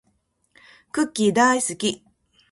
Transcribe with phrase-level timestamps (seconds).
[0.91, 2.03] クッキーだーいすき